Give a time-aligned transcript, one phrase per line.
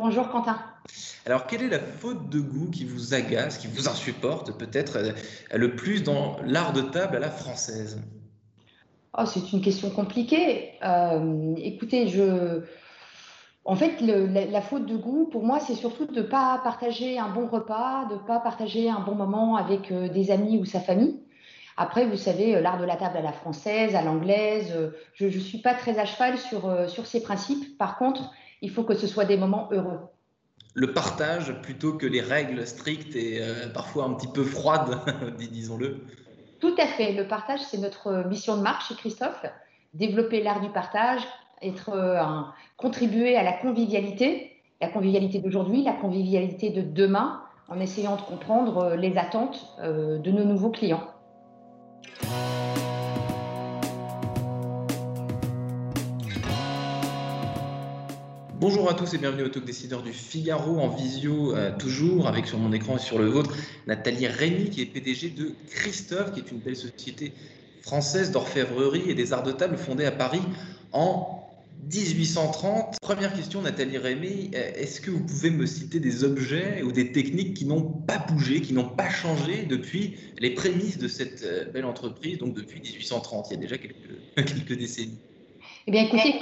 [0.00, 0.56] Bonjour Quentin.
[1.26, 5.12] Alors, quelle est la faute de goût qui vous agace, qui vous insupporte peut-être euh,
[5.52, 8.00] le plus dans l'art de table à la française?
[9.18, 10.74] Oh, c'est une question compliquée.
[10.84, 12.62] Euh, écoutez, je...
[13.64, 16.60] en fait, le- la, la faute de goût, pour moi, c'est surtout de ne pas
[16.62, 20.58] partager un bon repas, de ne pas partager un bon moment avec euh, des amis
[20.58, 21.18] ou sa famille.
[21.76, 25.58] Après, vous savez, l'art de la table à la française, à l'anglaise, je ne suis
[25.58, 27.76] pas très à cheval sur, sur ces principes.
[27.78, 30.00] Par contre, il faut que ce soit des moments heureux.
[30.74, 34.98] Le partage plutôt que les règles strictes et euh, parfois un petit peu froides,
[35.38, 36.04] dis- disons-le.
[36.60, 37.12] Tout à fait.
[37.12, 39.44] Le partage, c'est notre mission de marque chez Christophe.
[39.94, 41.22] Développer l'art du partage,
[41.62, 47.80] être euh, un, contribuer à la convivialité, la convivialité d'aujourd'hui, la convivialité de demain, en
[47.80, 51.06] essayant de comprendre euh, les attentes de nos nouveaux clients.
[58.60, 62.48] Bonjour à tous et bienvenue au Talk Décideur du Figaro en visio, euh, toujours avec
[62.48, 63.54] sur mon écran et sur le vôtre
[63.86, 67.32] Nathalie Rémy qui est PDG de Christophe, qui est une belle société
[67.82, 70.42] française d'orfèvrerie et des arts de table fondée à Paris
[70.90, 71.40] en
[71.92, 72.96] 1830.
[73.00, 77.12] Première question, Nathalie Rémy, euh, est-ce que vous pouvez me citer des objets ou des
[77.12, 81.70] techniques qui n'ont pas bougé, qui n'ont pas changé depuis les prémices de cette euh,
[81.70, 85.20] belle entreprise, donc depuis 1830, il y a déjà quelques, décennies?
[85.86, 86.40] Eh bien, écoutez,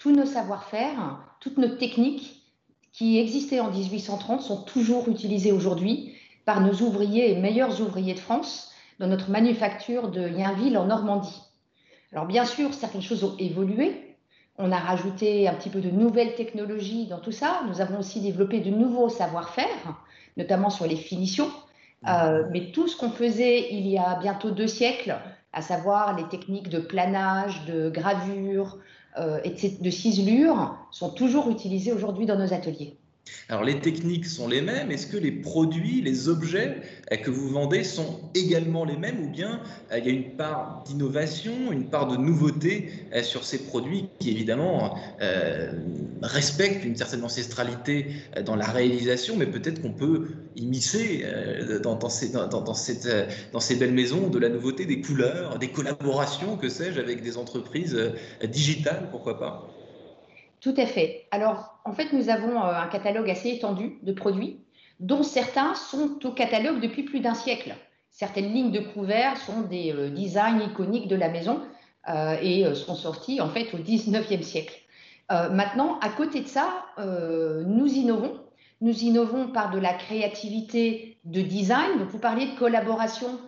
[0.00, 2.42] tous nos savoir-faire, toutes nos techniques
[2.90, 8.18] qui existaient en 1830 sont toujours utilisées aujourd'hui par nos ouvriers et meilleurs ouvriers de
[8.18, 11.42] France dans notre manufacture de Yainville en Normandie.
[12.12, 14.16] Alors bien sûr, certaines choses ont évolué.
[14.56, 17.60] On a rajouté un petit peu de nouvelles technologies dans tout ça.
[17.68, 20.02] Nous avons aussi développé de nouveaux savoir-faire,
[20.38, 21.50] notamment sur les finitions.
[22.08, 25.14] Euh, mais tout ce qu'on faisait il y a bientôt deux siècles,
[25.52, 28.78] à savoir les techniques de planage, de gravure,
[29.16, 32.99] et de de ciselure, sont toujours utilisées aujourd'hui dans nos ateliers.
[33.50, 36.82] Alors les techniques sont les mêmes, est-ce que les produits, les objets
[37.12, 39.60] euh, que vous vendez sont également les mêmes ou bien
[39.90, 44.08] euh, il y a une part d'innovation, une part de nouveauté euh, sur ces produits
[44.20, 44.98] qui évidemment
[46.22, 48.06] respectent une certaine ancestralité
[48.44, 51.24] dans la réalisation, mais peut-être qu'on peut immiscer
[51.82, 57.22] dans, dans ces, belles maisons de la nouveauté, des couleurs, des collaborations, que sais-je, avec
[57.22, 57.96] des entreprises
[58.42, 59.79] digitales, pourquoi pas?
[60.60, 61.26] Tout à fait.
[61.30, 64.60] Alors, en fait, nous avons euh, un catalogue assez étendu de produits,
[64.98, 67.74] dont certains sont au catalogue depuis plus d'un siècle.
[68.10, 71.60] Certaines lignes de couverts sont des euh, designs iconiques de la maison
[72.08, 74.74] euh, et euh, sont sortis en fait au 19e siècle.
[75.30, 78.40] Euh, maintenant, à côté de ça, nous innovons.
[78.80, 81.98] Nous innovons par de la créativité de design.
[81.98, 83.38] Donc, vous parliez de collaboration.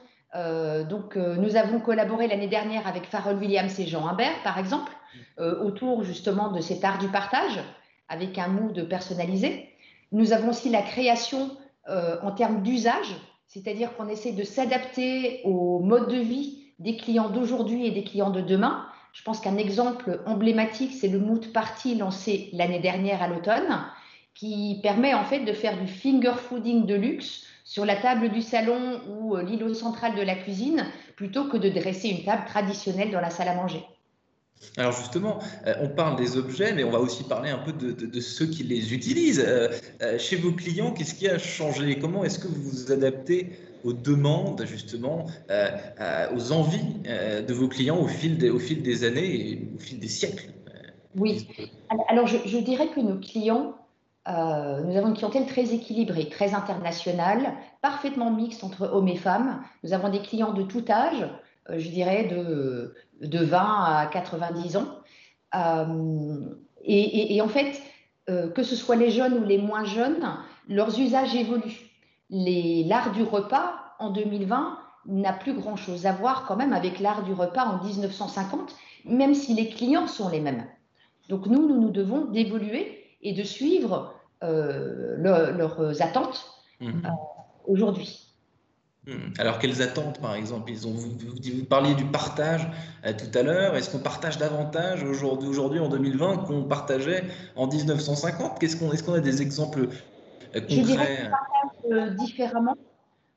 [0.89, 4.93] Donc, nous avons collaboré l'année dernière avec Pharrell Williams et Jean Humbert, par exemple,
[5.39, 7.61] euh, autour justement de cet art du partage,
[8.09, 9.69] avec un mood personnalisé.
[10.13, 11.51] Nous avons aussi la création
[11.89, 17.29] euh, en termes d'usage, c'est-à-dire qu'on essaie de s'adapter au mode de vie des clients
[17.29, 18.87] d'aujourd'hui et des clients de demain.
[19.13, 23.85] Je pense qu'un exemple emblématique, c'est le Mood Party lancé l'année dernière à l'automne,
[24.35, 28.43] qui permet en fait de faire du finger fooding de luxe sur la table du
[28.43, 30.87] salon ou euh, l'îlot central de la cuisine,
[31.17, 33.85] plutôt que de dresser une table traditionnelle dans la salle à manger.
[34.77, 37.93] Alors justement, euh, on parle des objets, mais on va aussi parler un peu de,
[37.93, 39.45] de- de ceux qui les utilisent.
[39.47, 39.69] Euh,
[40.03, 41.99] euh, chez vos clients, qu'est-ce qui a changé?
[41.99, 43.53] Comment est-ce que vous vous adaptez
[43.85, 45.27] aux demandes, justement,
[46.35, 49.99] aux envies de vos clients au fil des, au fil des années et au fil
[49.99, 50.51] des siècles?
[51.17, 51.49] Oui,
[52.09, 53.75] alors je, je dirais que nos clients,
[54.29, 59.61] nous avons une clientèle très équilibrée, très internationale, parfaitement mixte entre hommes et femmes.
[59.83, 61.27] Nous avons des clients de tout âge,
[61.71, 64.89] je dirais de, de 20 à 90 ans.
[65.55, 67.81] Euh, et, et- et en fait,
[68.31, 70.27] euh, que ce soit les jeunes ou les moins jeunes,
[70.69, 71.91] leurs usages évoluent.
[72.31, 77.33] L'art du repas en 2020 n'a plus grand-chose à voir quand même avec l'art du
[77.33, 78.75] repas en 1950,
[79.05, 80.65] même si les clients sont les mêmes.
[81.29, 86.45] Donc nous, nous nous devons d'évoluer et de suivre euh, le- leurs attentes
[86.81, 87.03] Mhm.
[87.67, 88.32] aujourd'hui.
[89.07, 89.33] Hmm.
[89.39, 90.71] Alors, quelles attentes, par exemple?
[90.71, 92.69] Ils ont, vous, vous- parliez du partage
[93.05, 93.75] euh, tout à l'heure.
[93.75, 97.25] Est-ce qu'on partage davantage aujourd'hui, aujourd'hui en 2020 qu'on partageait
[97.57, 99.89] en 1950 Qu'est-ce qu'on, Est-ce qu'on a des exemples
[100.55, 101.93] euh, Je dirais concrets?
[101.93, 102.77] euh, différemment.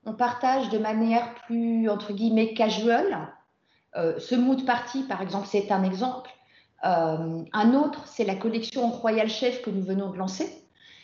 [0.05, 3.31] on partage de manière plus, entre guillemets, casual.
[3.95, 6.29] Ce mood party, par exemple, c'est un exemple.
[6.83, 10.49] Un autre, c'est la collection Royal Chef que nous venons de lancer,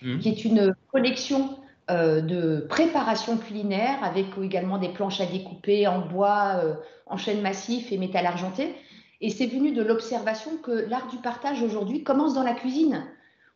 [0.01, 0.19] mmh.
[0.19, 1.57] qui est une collection
[1.91, 6.61] de préparation culinaire avec également des planches à découper en bois,
[7.05, 8.75] en chêne massif et métal argenté.
[9.21, 13.05] Et c'est venu de l'observation que l'art du partage aujourd'hui commence dans la cuisine.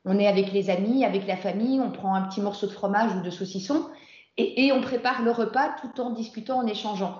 [0.05, 3.15] On est avec les amis, avec la famille, on prend un petit morceau de fromage
[3.15, 3.87] ou de saucisson
[4.37, 7.19] et, on prépare le repas tout en discutant, en échangeant.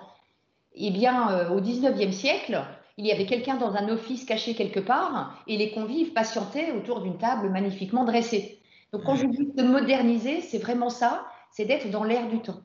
[0.73, 2.61] Eh bien, euh, au 19e siècle,
[2.97, 7.01] il y avait quelqu'un dans un office caché quelque part et les convives patientaient autour
[7.01, 8.54] d'une table magnifiquement dressée.
[8.93, 12.61] Donc, quand je dis de moderniser, c'est vraiment ça, c'est d'être dans l'air du temps.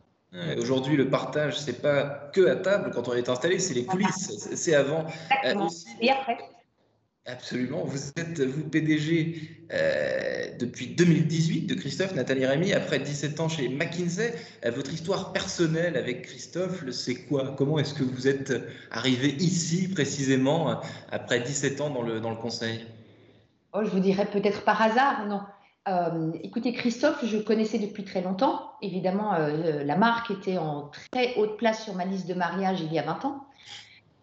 [0.59, 4.49] Aujourd'hui, le partage, c'est pas que à table quand on est installé, c'est les coulisses,
[4.55, 5.05] c'est avant.
[5.45, 5.69] Euh,
[6.01, 6.39] et après.
[7.27, 7.85] Absolument.
[7.85, 13.69] Vous êtes, vous, PDG euh, depuis 2018 de Christophe, Nathalie Rémy, après 17 ans chez
[13.69, 14.33] McKinsey.
[14.65, 17.55] Euh, votre histoire personnelle avec Christophe, c'est quoi?
[17.59, 18.53] Comment est-ce que vous êtes
[18.93, 20.81] arrivé ici précisément
[21.11, 22.87] après 17 ans dans le, dans le conseil?
[23.73, 25.41] Oh, Je vous dirais peut-être par hasard, non.
[25.89, 28.73] Euh, écoutez, Christophe, je connaissais depuis très longtemps.
[28.83, 32.99] Évidemment, la marque était en très haute place sur ma liste de mariage il y
[32.99, 33.47] a 20 ans.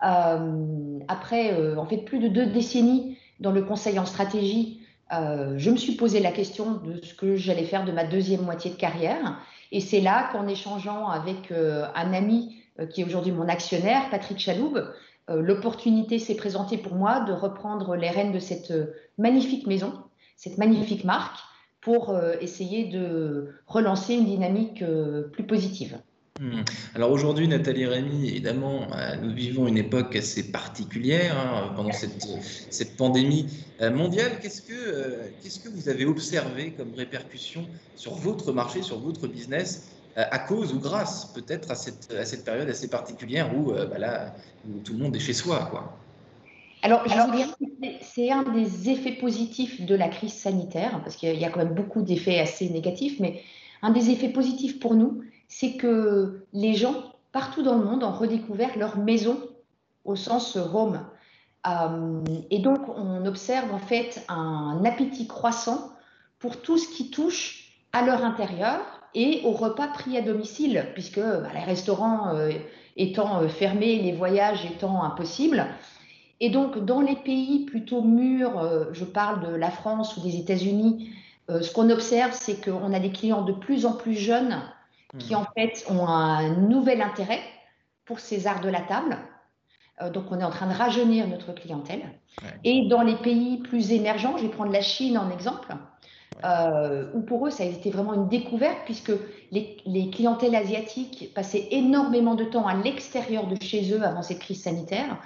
[0.03, 4.81] Euh, après, euh, en fait, plus de deux décennies dans le conseil en stratégie,
[5.13, 8.41] euh, je me suis posé la question de ce que j'allais faire de ma deuxième
[8.41, 9.39] moitié de carrière.
[9.71, 14.79] Et c'est là qu'en échangeant avec un ami qui est aujourd'hui mon actionnaire, Patrick Chaloub,
[15.27, 18.71] l'opportunité s'est présentée pour moi de reprendre les rênes de cette
[19.17, 19.91] magnifique maison,
[20.37, 21.39] cette magnifique marque,
[21.81, 24.83] pour essayer de relancer une dynamique
[25.31, 25.97] plus positive.
[26.39, 26.61] Hmm.
[26.93, 32.27] Alors aujourd'hui, Nathalie Rémy, évidemment, euh, nous vivons une époque assez particulière hein, pendant cette,
[32.69, 33.47] cette, pandémie
[33.81, 34.39] euh, mondiale.
[34.39, 39.27] Qu'est-ce que, euh, qu'est-ce que vous avez observé comme répercussion sur votre marché, sur votre
[39.27, 44.33] business, à cause ou grâce peut-être à cette, à cette période assez particulière où, bah
[44.83, 45.95] tout le monde est chez soi quoi?
[46.83, 47.47] Alors, dire,
[48.01, 51.73] c'est un des effets positifs de la crise sanitaire, parce qu'il y a quand même
[51.73, 53.41] beaucoup d'effets assez négatifs, mais
[53.81, 56.95] un des effets positifs pour nous, c'est que les gens
[57.31, 59.39] partout dans le monde ont redécouvert leur maison
[60.05, 61.01] au sens home.
[61.67, 65.91] Euh, et donc, on observe en fait un appétit croissant
[66.39, 68.79] pour tout ce qui touche à leur intérieur
[69.13, 72.51] et aux repas pris à domicile, puisque bah, les restaurants euh,
[72.95, 75.65] étant euh, fermés, les voyages étant impossibles.
[76.39, 81.09] Et donc, dans les pays plutôt mûrs, je parle de la France ou des États-Unis,
[81.49, 84.61] ce qu'on observe, c'est qu'on a des clients de plus en plus jeunes
[85.17, 87.41] qui en fait ont un nouvel intérêt
[88.05, 89.17] pour ces arts de la table.
[90.01, 92.01] Euh, donc on est en train de rajeunir notre clientèle.
[92.63, 95.75] Et dans les pays plus émergents, je vais prendre la Chine en exemple,
[96.43, 99.11] euh, où pour eux ça a été vraiment une découverte puisque
[99.51, 104.39] les, les clientèles asiatiques passaient énormément de temps à l'extérieur de chez eux avant cette
[104.39, 105.17] crise sanitaire.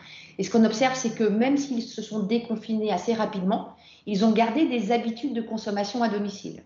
[0.42, 3.76] Et ce qu'on observe, c'est que même s'ils se sont déconfinés assez rapidement,
[4.08, 6.64] ils ont gardé des habitudes de consommation à domicile.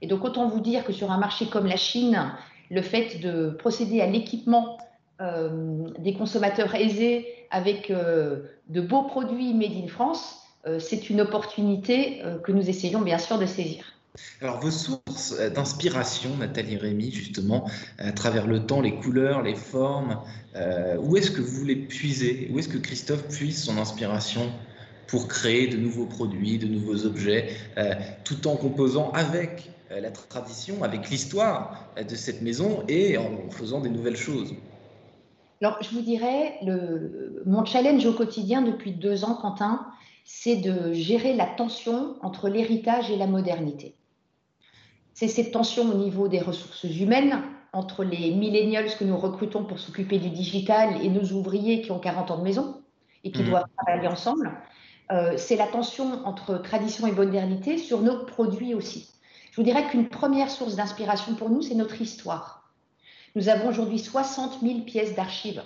[0.00, 2.32] Et donc, autant vous dire que sur un marché comme la Chine,
[2.70, 4.78] le fait de procéder à l'équipement
[5.20, 8.38] euh, des consommateurs aisés avec euh,
[8.70, 13.38] de beaux produits made in France, euh, c'est une opportunité que nous essayons bien sûr
[13.38, 13.84] de saisir.
[14.40, 20.20] Alors, vos sources d'inspiration, Nathalie Rémy, justement, à travers le temps, les couleurs, les formes,
[20.98, 22.50] où est-ce que vous les puisez?
[22.52, 24.50] Où est-ce que Christophe puise son inspiration
[25.06, 27.50] pour créer de nouveaux produits, de nouveaux objets,
[28.24, 33.50] tout en composant avec euh, la tradition, avec l'histoire euh, de cette maison et en
[33.50, 34.54] faisant des nouvelles choses?
[35.62, 36.58] Alors, je vous dirais,
[37.44, 39.86] mon challenge au quotidien depuis deux ans, Quentin,
[40.24, 43.96] c'est de gérer la tension entre l'héritage et la modernité.
[45.20, 47.42] C'est cette tension au niveau des ressources humaines,
[47.74, 51.98] entre les millennials que nous recrutons pour s'occuper du digital et nos ouvriers qui ont
[51.98, 52.80] 40 ans de maison
[53.22, 53.50] et qui mmh.
[53.50, 54.50] doivent travailler ensemble.
[55.12, 59.10] Euh, c'est la tension entre tradition et modernité sur nos produits aussi.
[59.50, 62.72] Je vous dirais qu'une première source d'inspiration pour nous, c'est notre histoire.
[63.36, 65.62] Nous avons aujourd'hui 60 000 pièces d'archives.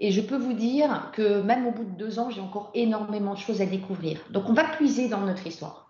[0.00, 3.32] Et je peux vous dire que même au bout de deux ans, j'ai encore énormément
[3.32, 4.20] de choses à découvrir.
[4.28, 5.87] Donc on va puiser dans notre histoire.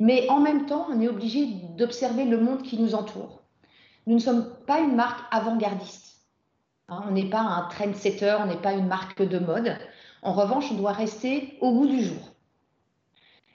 [0.00, 1.46] Mais en même temps, on est obligé
[1.76, 3.42] d'observer le monde qui nous entoure.
[4.06, 6.20] Nous ne sommes pas une marque avant-gardiste.
[6.88, 9.76] Hein, on n'est pas un trendsetter, on n'est pas une marque de mode.
[10.22, 12.34] En revanche, on doit rester au bout du jour.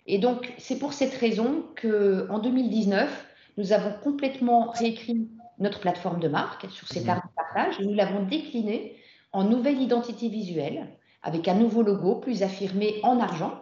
[0.07, 3.27] Et donc, c'est pour cette raison qu'en 2019,
[3.57, 5.29] nous avons complètement réécrit
[5.59, 7.09] notre plateforme de marque sur cet mmh.
[7.09, 8.95] art de partage et nous l'avons déclinée
[9.33, 10.87] en nouvelle identité visuelle
[11.21, 13.61] avec un nouveau logo plus affirmé en argent,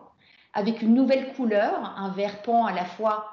[0.57, 3.29] avec une nouvelle couleur, un vert pan à la fois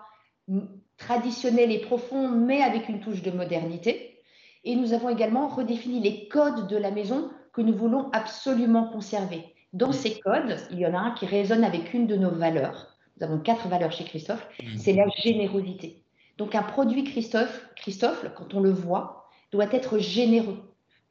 [0.99, 4.21] traditionnel et profond, mais avec une touche de modernité.
[4.65, 9.43] Et nous avons également redéfini les codes de la maison que nous voulons absolument conserver.
[9.73, 12.95] Dans ces codes, il y en a un qui résonne avec une de nos valeurs.
[13.17, 14.47] Nous avons quatre valeurs chez Christophe.
[14.63, 14.77] Mmh.
[14.77, 16.03] C'est la générosité.
[16.37, 20.59] Donc un produit Christophe, Christophe, quand on le voit, doit être généreux.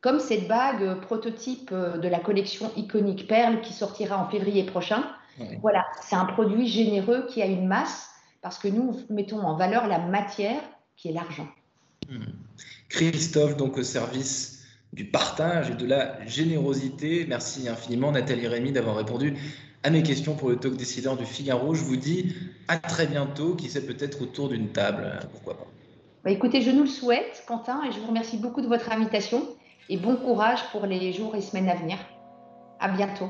[0.02, 5.04] Comme cette bague prototype de la collection iconique Perle qui sortira en février prochain.
[5.40, 5.60] Ouais.
[5.62, 8.10] Voilà, c'est un produit généreux qui a une masse
[8.42, 10.62] parce que nous mettons en valeur la matière
[10.96, 11.48] qui est l'argent.
[12.10, 12.26] Mmh.
[12.90, 14.64] Christophe, donc au service
[14.94, 17.26] du partage et de la générosité.
[17.28, 19.36] Merci infiniment Nathalie Rémy d'avoir répondu
[19.82, 21.74] à mes questions pour le talk décideur du Figaro.
[21.74, 22.36] Je vous dis
[22.68, 25.68] à très bientôt, qui sait peut-être autour d'une table, pourquoi pas.
[26.24, 29.46] Bah écoutez, je nous le souhaite, Quentin, et je vous remercie beaucoup de votre invitation
[29.90, 31.98] et bon courage pour les jours et semaines à venir.
[32.80, 33.30] À bientôt.